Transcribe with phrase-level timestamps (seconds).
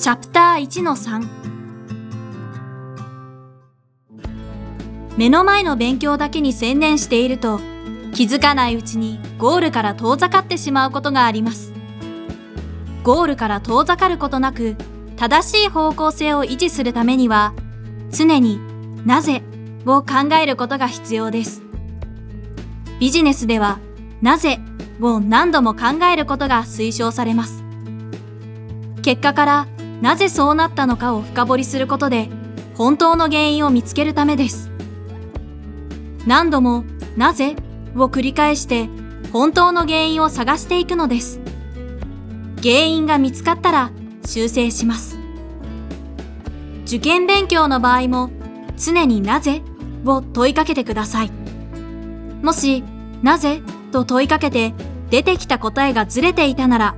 [0.00, 1.28] チャプター1の3
[5.18, 7.60] 目の前の勉強だけに専念していると
[8.14, 11.74] 気づかないうちにゴールから遠ざかってしまうことがあります。
[13.02, 14.74] ゴールから遠ざかることなく
[15.16, 17.52] 正しい方向性を維持するためには
[18.10, 18.58] 常に
[19.04, 19.42] なぜ
[19.84, 21.60] を考えることが必要です。
[22.98, 23.80] ビジネスでは
[24.22, 24.60] なぜ
[25.02, 27.62] を何度も考えることが推奨されます。
[29.02, 29.66] 結果から
[30.00, 32.28] なぜそうなったのかを深掘りすることで
[32.74, 34.70] 本当の原因を見つけるためです。
[36.26, 36.84] 何度も
[37.16, 37.56] なぜ
[37.96, 38.88] を繰り返して
[39.32, 41.40] 本当の原因を探していくのです。
[42.62, 43.90] 原因が見つかったら
[44.24, 45.18] 修正します。
[46.84, 48.30] 受験勉強の場合も
[48.76, 49.62] 常になぜ
[50.04, 51.30] を問いかけてください。
[52.42, 52.82] もし
[53.22, 53.62] なぜ
[53.92, 54.72] と問いかけて
[55.10, 56.94] 出てきた答えがずれていたなら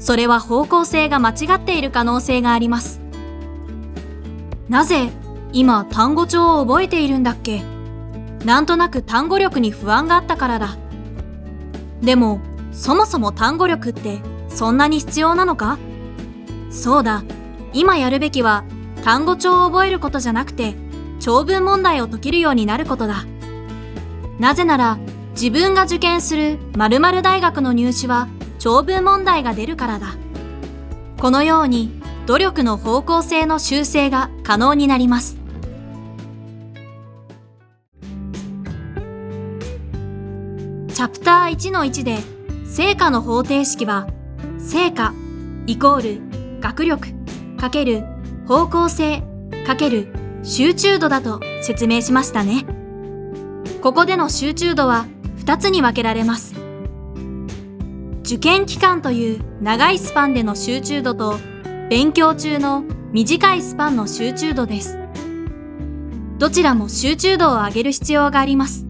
[0.00, 3.00] それは方向性が間違っている可能性があります。
[4.68, 5.10] なぜ
[5.52, 7.62] 今単語帳を覚えているんだっけ？
[8.44, 10.76] なんとなく単語力に不安があったからだ。
[12.00, 12.40] でも、
[12.72, 15.78] そもそも単語力ってそんなに必要なのか？
[16.70, 17.22] そうだ。
[17.74, 18.64] 今やるべきは
[19.04, 20.74] 単語帳を覚えることじゃなくて
[21.20, 23.26] 長文問題を解けるようになることだ。
[24.38, 24.98] なぜなら
[25.32, 28.28] 自分が受験する〇〇大学の入試は
[28.60, 30.14] 長文問題が出るからだ。
[31.18, 31.90] このように
[32.26, 35.38] 努力の方向性の修正が可能になります。
[40.94, 42.18] チャプター1の1で
[42.66, 44.06] 成果の方程式は
[44.58, 45.14] 成果
[45.66, 47.08] イコール学力
[47.56, 48.04] かける
[48.46, 49.22] 方向性
[49.66, 52.66] かける集中度だと説明しましたね。
[53.80, 55.06] ここでの集中度は
[55.38, 56.59] 2つに分けられます。
[58.30, 61.34] 受験期間という長いスパンでの集中度と
[61.88, 64.96] 勉強中の短いスパンの集中度です。
[66.38, 68.86] どちらも集中度を上げる必要があります。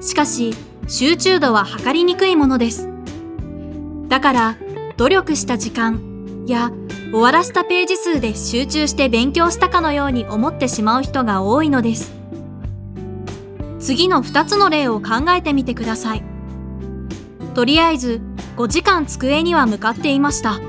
[0.00, 0.54] しかし、
[0.88, 2.88] 集中度は測りにくいものです。
[4.08, 4.56] だから、
[4.96, 6.72] 努力した時間や
[7.10, 12.10] 終わらせたページ数で集中して勉強したかのように思ってしまう人が多いのです。
[13.80, 16.24] 次の2つの例を考えてみてください。
[17.52, 18.22] とりあえず、
[18.56, 20.60] 5時間机には向かっていました。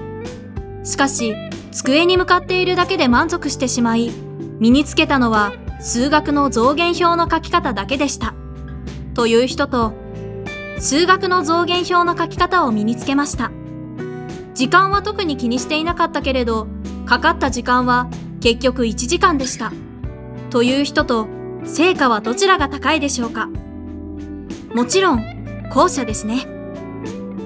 [0.84, 1.36] しかし、
[1.72, 4.12] 机に向かっているだけで満足してしまい、
[4.60, 8.34] 身につけたのは数学の増減表の書き方だけでした。
[9.14, 9.94] という人と、
[10.80, 13.52] 数学の増減表の書き方を身につけました。
[14.54, 16.68] 時間は特に気にしていなかったけれど、
[17.06, 18.10] かかった時間は
[18.42, 19.72] 結局1時間でした。
[20.50, 21.28] という人と、
[21.64, 23.50] 成果はどちらが高いでしょうか
[24.74, 25.24] もちろん、
[25.70, 26.57] 後者ですね。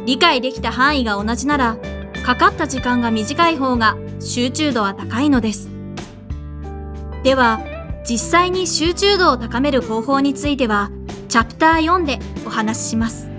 [0.06, 1.78] 理解できた範囲が同じなら、
[2.26, 5.70] かかった時間が短い方が集中度は高いのです。
[7.24, 7.60] では、
[8.08, 10.92] 実際に集中度を高める方法については、
[11.30, 13.31] チャプター4でお話しします。